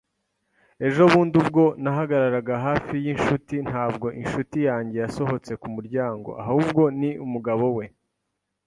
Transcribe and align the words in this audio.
Ejo 0.87 1.01
bundi, 1.11 1.35
ubwo 1.43 1.63
nahagararaga 1.83 2.55
hafi 2.67 2.93
yinshuti, 3.05 3.55
ntabwo 3.67 4.07
inshuti 4.21 4.57
yanjye 4.67 4.97
yasohotse 5.03 5.51
kumuryango, 5.61 6.29
ahubwo 6.43 6.81
ni 6.99 7.11
umugabo 7.25 7.65
we. 7.77 7.85